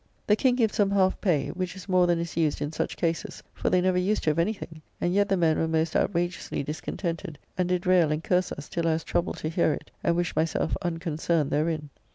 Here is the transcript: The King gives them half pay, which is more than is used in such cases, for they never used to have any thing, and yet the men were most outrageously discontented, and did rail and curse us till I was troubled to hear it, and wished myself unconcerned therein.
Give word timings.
The 0.25 0.35
King 0.35 0.55
gives 0.55 0.77
them 0.77 0.89
half 0.89 1.21
pay, 1.21 1.49
which 1.49 1.75
is 1.75 1.87
more 1.87 2.07
than 2.07 2.17
is 2.17 2.35
used 2.35 2.59
in 2.59 2.71
such 2.71 2.97
cases, 2.97 3.43
for 3.53 3.69
they 3.69 3.81
never 3.81 3.99
used 3.99 4.23
to 4.23 4.31
have 4.31 4.39
any 4.39 4.53
thing, 4.53 4.81
and 4.99 5.13
yet 5.13 5.29
the 5.29 5.37
men 5.37 5.59
were 5.59 5.67
most 5.67 5.95
outrageously 5.95 6.63
discontented, 6.63 7.37
and 7.55 7.69
did 7.69 7.85
rail 7.85 8.11
and 8.11 8.23
curse 8.23 8.51
us 8.51 8.67
till 8.67 8.87
I 8.87 8.93
was 8.93 9.03
troubled 9.03 9.37
to 9.37 9.49
hear 9.49 9.73
it, 9.73 9.91
and 10.03 10.15
wished 10.15 10.35
myself 10.35 10.75
unconcerned 10.81 11.51
therein. 11.51 11.91